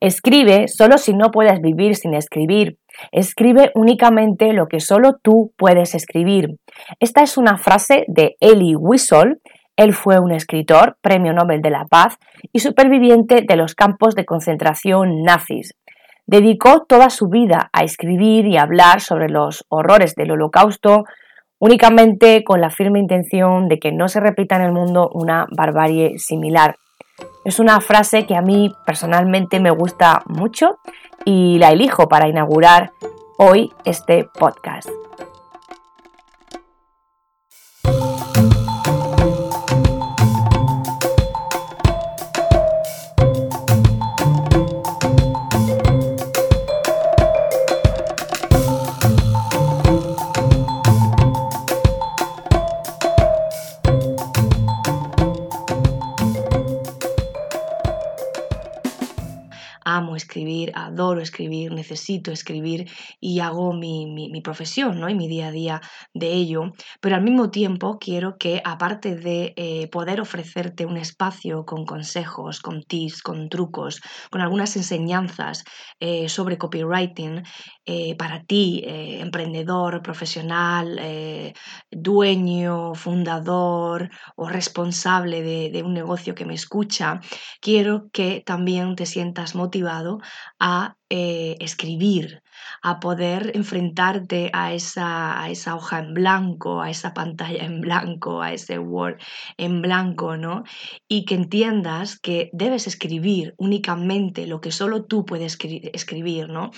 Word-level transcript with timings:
Escribe 0.00 0.68
solo 0.68 0.98
si 0.98 1.14
no 1.14 1.30
puedes 1.30 1.60
vivir 1.62 1.96
sin 1.96 2.12
escribir. 2.12 2.76
Escribe 3.12 3.72
únicamente 3.74 4.52
lo 4.52 4.68
que 4.68 4.80
solo 4.80 5.16
tú 5.22 5.52
puedes 5.56 5.94
escribir. 5.94 6.56
Esta 7.00 7.22
es 7.22 7.38
una 7.38 7.56
frase 7.56 8.04
de 8.06 8.36
Elie 8.40 8.76
Wiesel. 8.76 9.40
Él 9.76 9.94
fue 9.94 10.18
un 10.20 10.32
escritor, 10.32 10.98
premio 11.00 11.32
Nobel 11.32 11.62
de 11.62 11.70
la 11.70 11.86
Paz 11.86 12.18
y 12.52 12.60
superviviente 12.60 13.42
de 13.46 13.56
los 13.56 13.74
campos 13.74 14.14
de 14.14 14.26
concentración 14.26 15.22
nazis. 15.22 15.74
Dedicó 16.26 16.84
toda 16.86 17.08
su 17.08 17.28
vida 17.28 17.70
a 17.72 17.82
escribir 17.82 18.46
y 18.46 18.58
hablar 18.58 19.00
sobre 19.00 19.28
los 19.28 19.64
horrores 19.68 20.14
del 20.14 20.32
holocausto, 20.32 21.04
únicamente 21.58 22.44
con 22.44 22.60
la 22.60 22.70
firme 22.70 22.98
intención 22.98 23.68
de 23.68 23.78
que 23.78 23.92
no 23.92 24.08
se 24.08 24.20
repita 24.20 24.56
en 24.56 24.62
el 24.62 24.72
mundo 24.72 25.08
una 25.14 25.46
barbarie 25.56 26.18
similar. 26.18 26.76
Es 27.44 27.58
una 27.58 27.80
frase 27.80 28.26
que 28.26 28.36
a 28.36 28.42
mí 28.42 28.74
personalmente 28.84 29.60
me 29.60 29.70
gusta 29.70 30.22
mucho 30.26 30.78
y 31.24 31.58
la 31.58 31.70
elijo 31.70 32.08
para 32.08 32.28
inaugurar 32.28 32.92
hoy 33.38 33.72
este 33.84 34.24
podcast. 34.24 34.88
Escribir, 60.16 60.72
adoro 60.74 61.20
escribir, 61.20 61.72
necesito 61.72 62.32
escribir 62.32 62.90
y 63.20 63.40
hago 63.40 63.72
mi, 63.72 64.40
profesión 64.42 65.00
¿no? 65.00 65.08
y 65.08 65.14
mi 65.14 65.28
día 65.28 65.48
a 65.48 65.50
día 65.50 65.80
de 66.14 66.32
ello, 66.32 66.72
pero 67.00 67.16
al 67.16 67.22
mismo 67.22 67.50
tiempo 67.50 67.98
quiero 67.98 68.36
que 68.38 68.62
aparte 68.64 69.16
de 69.16 69.54
eh, 69.56 69.88
poder 69.88 70.20
ofrecerte 70.20 70.86
un 70.86 70.96
espacio 70.96 71.64
con 71.64 71.84
consejos, 71.84 72.60
con 72.60 72.82
tips, 72.82 73.22
con 73.22 73.48
trucos, 73.48 74.00
con 74.30 74.40
algunas 74.40 74.76
enseñanzas 74.76 75.64
eh, 76.00 76.28
sobre 76.28 76.58
copywriting, 76.58 77.42
eh, 77.84 78.16
para 78.16 78.42
ti, 78.42 78.82
emprendedor, 78.86 80.02
profesional, 80.02 81.00
dueño, 81.90 82.94
fundador 82.94 84.10
o 84.34 84.48
responsable 84.48 85.70
de 85.70 85.82
un 85.82 85.94
negocio 85.94 86.34
que 86.34 86.44
me 86.44 86.54
escucha, 86.54 87.20
quiero 87.60 88.08
que 88.12 88.42
también 88.44 88.96
te 88.96 89.06
sientas 89.06 89.54
motivado 89.54 90.05
motivado 90.06 90.20
a 90.58 90.96
eh, 91.08 91.56
escribir, 91.60 92.42
a 92.82 92.98
poder 93.00 93.52
enfrentarte 93.54 94.50
a 94.52 94.72
esa, 94.72 95.40
a 95.40 95.50
esa 95.50 95.76
hoja 95.76 96.00
en 96.00 96.14
blanco, 96.14 96.82
a 96.82 96.90
esa 96.90 97.14
pantalla 97.14 97.64
en 97.64 97.80
blanco, 97.80 98.42
a 98.42 98.52
ese 98.52 98.78
Word 98.78 99.18
en 99.56 99.82
blanco, 99.82 100.36
¿no? 100.36 100.64
Y 101.08 101.24
que 101.24 101.34
entiendas 101.34 102.18
que 102.18 102.50
debes 102.52 102.86
escribir 102.86 103.54
únicamente 103.56 104.46
lo 104.46 104.60
que 104.60 104.72
solo 104.72 105.04
tú 105.04 105.24
puedes 105.24 105.56
escribir, 105.92 106.48
¿no? 106.48 106.70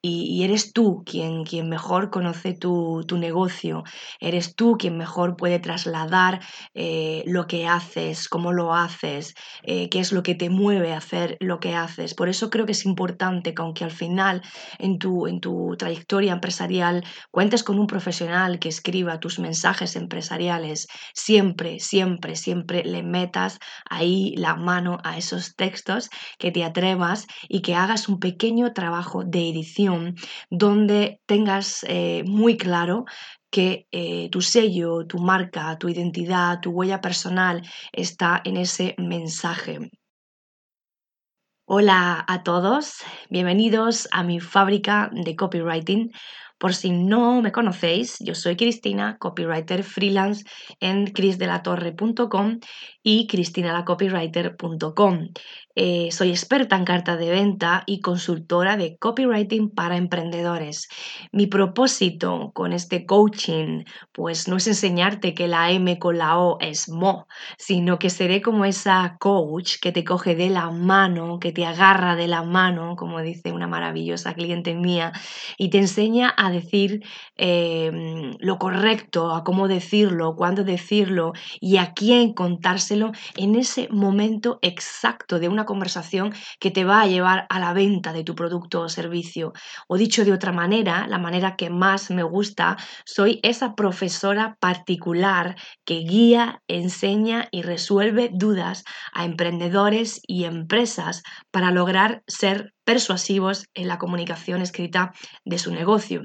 Y, 0.00 0.44
eres 0.44 0.72
tú 0.72 1.02
quien, 1.06 1.44
quien 1.44 1.68
mejor 1.68 2.10
conoce 2.10 2.52
tu, 2.52 3.04
negocio, 3.18 3.84
eres 4.20 4.54
tú 4.54 4.76
quien 4.78 4.98
mejor 4.98 5.36
puede 5.36 5.58
trasladar 5.58 6.40
eh, 6.74 7.22
lo 7.26 7.46
que 7.46 7.66
haces, 7.66 8.28
cómo 8.28 8.52
lo 8.52 8.74
haces, 8.74 9.34
eh, 9.62 9.88
qué 9.88 10.00
es 10.00 10.12
lo 10.12 10.22
que 10.22 10.34
te 10.34 10.50
mueve 10.50 10.92
a 10.92 10.98
hacer 10.98 11.36
lo 11.40 11.60
que 11.60 11.74
haces. 11.74 12.14
Por 12.14 12.28
eso 12.28 12.50
creo 12.50 12.66
que 12.66 12.72
es 12.72 12.84
importante 12.84 13.54
que 13.74 13.84
al 13.84 13.90
final 13.90 14.42
en 14.78 14.98
tu, 14.98 15.26
en 15.26 15.40
tu 15.40 15.76
trayectoria 15.76 16.32
empresarial 16.32 17.04
cuentes 17.30 17.62
con 17.62 17.78
un 17.78 17.86
profesional 17.86 18.58
que 18.58 18.68
escriba 18.68 19.20
tus 19.20 19.38
mensajes 19.38 19.96
empresariales, 19.96 20.86
siempre, 21.12 21.80
siempre, 21.80 22.36
siempre 22.36 22.84
le 22.84 23.02
metas 23.02 23.58
ahí 23.88 24.34
la 24.36 24.56
mano 24.56 24.98
a 25.04 25.18
esos 25.18 25.56
textos, 25.56 26.10
que 26.38 26.50
te 26.50 26.64
atrevas 26.64 27.26
y 27.48 27.62
que 27.62 27.74
hagas 27.74 28.08
un 28.08 28.18
pequeño 28.18 28.72
trabajo 28.72 29.24
de 29.24 29.48
edición 29.48 30.14
donde 30.50 31.20
tengas 31.26 31.84
eh, 31.88 32.22
muy 32.26 32.56
claro 32.56 33.04
que 33.50 33.86
eh, 33.92 34.28
tu 34.30 34.40
sello, 34.40 35.06
tu 35.06 35.18
marca, 35.18 35.78
tu 35.78 35.88
identidad, 35.88 36.60
tu 36.60 36.70
huella 36.70 37.00
personal 37.00 37.62
está 37.92 38.40
en 38.44 38.56
ese 38.56 38.94
mensaje. 38.98 39.78
Hola 41.66 42.22
a 42.28 42.42
todos, 42.42 42.98
bienvenidos 43.30 44.06
a 44.12 44.22
mi 44.22 44.38
fábrica 44.38 45.08
de 45.14 45.34
copywriting. 45.34 46.12
Por 46.64 46.74
si 46.74 46.92
no 46.92 47.42
me 47.42 47.52
conocéis, 47.52 48.16
yo 48.20 48.34
soy 48.34 48.56
Cristina, 48.56 49.18
copywriter 49.18 49.84
freelance 49.84 50.46
en 50.80 51.08
crisdelatorre.com 51.08 52.60
y 53.02 53.26
cristinalacopywriter.com. 53.26 55.28
Eh, 55.76 56.12
soy 56.12 56.30
experta 56.30 56.76
en 56.76 56.84
carta 56.84 57.16
de 57.16 57.30
venta 57.30 57.82
y 57.84 58.00
consultora 58.00 58.76
de 58.76 58.96
copywriting 58.96 59.70
para 59.70 59.96
emprendedores. 59.96 60.88
Mi 61.32 61.48
propósito 61.48 62.52
con 62.54 62.72
este 62.72 63.06
coaching, 63.06 63.82
pues 64.12 64.46
no 64.46 64.56
es 64.56 64.68
enseñarte 64.68 65.34
que 65.34 65.48
la 65.48 65.72
M 65.72 65.98
con 65.98 66.16
la 66.16 66.38
O 66.38 66.58
es 66.60 66.88
Mo, 66.88 67.26
sino 67.58 67.98
que 67.98 68.08
seré 68.08 68.40
como 68.40 68.64
esa 68.64 69.16
coach 69.18 69.74
que 69.82 69.90
te 69.90 70.04
coge 70.04 70.36
de 70.36 70.48
la 70.48 70.70
mano, 70.70 71.40
que 71.40 71.52
te 71.52 71.66
agarra 71.66 72.14
de 72.14 72.28
la 72.28 72.44
mano, 72.44 72.94
como 72.96 73.20
dice 73.20 73.52
una 73.52 73.66
maravillosa 73.66 74.34
cliente 74.34 74.74
mía, 74.74 75.12
y 75.58 75.70
te 75.70 75.78
enseña 75.78 76.28
a 76.28 76.50
decir 76.54 77.00
em, 77.36 78.23
lo 78.40 78.58
correcto, 78.58 79.34
a 79.34 79.44
cómo 79.44 79.68
decirlo, 79.68 80.34
cuándo 80.36 80.64
decirlo 80.64 81.32
y 81.60 81.76
a 81.76 81.92
quién 81.92 82.32
contárselo 82.32 83.12
en 83.36 83.54
ese 83.54 83.88
momento 83.90 84.58
exacto 84.62 85.38
de 85.38 85.48
una 85.48 85.64
conversación 85.64 86.32
que 86.60 86.70
te 86.70 86.84
va 86.84 87.00
a 87.00 87.06
llevar 87.06 87.46
a 87.48 87.58
la 87.58 87.72
venta 87.72 88.12
de 88.12 88.24
tu 88.24 88.34
producto 88.34 88.80
o 88.82 88.88
servicio. 88.88 89.52
O 89.88 89.96
dicho 89.96 90.24
de 90.24 90.32
otra 90.32 90.52
manera, 90.52 91.06
la 91.06 91.18
manera 91.18 91.56
que 91.56 91.70
más 91.70 92.10
me 92.10 92.22
gusta, 92.22 92.76
soy 93.04 93.40
esa 93.42 93.74
profesora 93.74 94.56
particular 94.60 95.56
que 95.84 96.00
guía, 96.00 96.62
enseña 96.68 97.48
y 97.50 97.62
resuelve 97.62 98.30
dudas 98.32 98.84
a 99.12 99.24
emprendedores 99.24 100.20
y 100.26 100.44
empresas 100.44 101.22
para 101.50 101.70
lograr 101.70 102.22
ser 102.26 102.74
persuasivos 102.84 103.66
en 103.74 103.88
la 103.88 103.98
comunicación 103.98 104.62
escrita 104.62 105.12
de 105.44 105.58
su 105.58 105.72
negocio. 105.72 106.22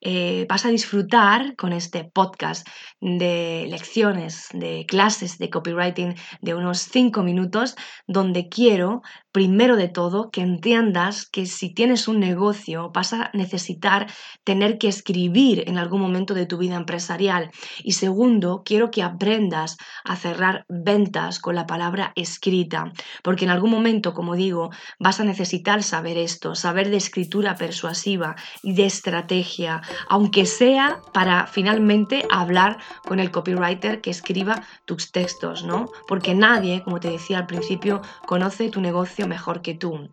Eh, 0.00 0.46
vas 0.48 0.66
a 0.66 0.68
disfrutar 0.68 1.33
con 1.56 1.72
este 1.72 2.04
podcast 2.04 2.66
de 3.00 3.66
lecciones, 3.68 4.48
de 4.52 4.86
clases 4.86 5.36
de 5.38 5.50
copywriting 5.50 6.14
de 6.40 6.54
unos 6.54 6.78
cinco 6.78 7.22
minutos, 7.22 7.74
donde 8.06 8.48
quiero 8.48 9.02
primero 9.32 9.74
de 9.74 9.88
todo, 9.88 10.30
que 10.30 10.42
entiendas 10.42 11.28
que 11.28 11.46
si 11.46 11.74
tienes 11.74 12.06
un 12.06 12.20
negocio 12.20 12.92
vas 12.94 13.12
a 13.12 13.30
necesitar 13.34 14.06
tener 14.44 14.78
que 14.78 14.86
escribir 14.86 15.64
en 15.66 15.76
algún 15.76 16.00
momento 16.00 16.34
de 16.34 16.46
tu 16.46 16.56
vida 16.56 16.76
empresarial. 16.76 17.50
Y 17.82 17.92
segundo, 17.92 18.62
quiero 18.64 18.92
que 18.92 19.02
aprendas 19.02 19.76
a 20.04 20.14
cerrar 20.14 20.64
ventas 20.68 21.40
con 21.40 21.56
la 21.56 21.66
palabra 21.66 22.12
escrita, 22.14 22.92
porque 23.24 23.44
en 23.44 23.50
algún 23.50 23.72
momento, 23.72 24.14
como 24.14 24.36
digo, 24.36 24.70
vas 25.00 25.18
a 25.18 25.24
necesitar 25.24 25.82
saber 25.82 26.16
esto, 26.16 26.54
saber 26.54 26.90
de 26.90 26.98
escritura 26.98 27.56
persuasiva 27.56 28.36
y 28.62 28.74
de 28.74 28.86
estrategia, 28.86 29.82
aunque 30.08 30.46
sea 30.46 31.00
para 31.24 31.46
finalmente 31.46 32.26
hablar 32.30 32.76
con 33.02 33.18
el 33.18 33.30
copywriter 33.30 34.02
que 34.02 34.10
escriba 34.10 34.62
tus 34.84 35.10
textos, 35.10 35.64
¿no? 35.64 35.88
Porque 36.06 36.34
nadie, 36.34 36.82
como 36.82 37.00
te 37.00 37.08
decía 37.08 37.38
al 37.38 37.46
principio, 37.46 38.02
conoce 38.26 38.68
tu 38.68 38.82
negocio 38.82 39.26
mejor 39.26 39.62
que 39.62 39.72
tú. 39.72 40.10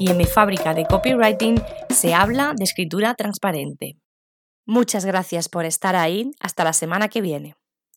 Y 0.00 0.10
en 0.10 0.16
mi 0.16 0.24
fábrica 0.24 0.72
de 0.74 0.86
copywriting 0.86 1.62
se 1.90 2.14
habla 2.14 2.54
de 2.56 2.64
escritura 2.64 3.14
transparente. 3.14 3.98
Muchas 4.66 5.04
gracias 5.04 5.48
por 5.48 5.66
estar 5.66 5.94
ahí. 5.94 6.30
Hasta 6.40 6.64
la 6.64 6.72
semana 6.72 7.08
que 7.08 7.20
viene. 7.20 7.59